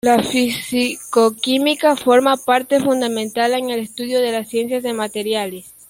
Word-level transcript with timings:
La 0.03 0.17
fisicoquímica 0.23 1.95
forma 1.95 2.35
parte 2.35 2.79
fundamental 2.79 3.53
en 3.53 3.69
el 3.69 3.81
estudio 3.81 4.19
de 4.19 4.31
la 4.31 4.43
ciencia 4.45 4.81
de 4.81 4.93
materiales. 4.93 5.75